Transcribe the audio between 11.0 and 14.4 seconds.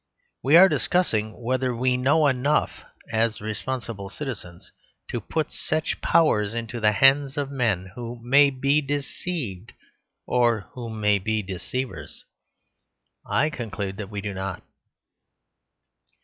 be deceivers. I conclude that we do